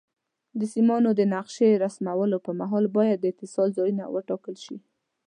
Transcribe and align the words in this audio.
د 0.59 0.61
سیمانو 0.73 1.09
د 1.15 1.21
نقشې 1.33 1.69
رسمولو 1.83 2.37
پر 2.45 2.53
مهال 2.61 2.85
باید 2.97 3.17
د 3.21 3.25
اتصال 3.33 3.69
ځایونه 3.77 4.03
وټاکل 4.13 4.55
شي. 4.65 4.77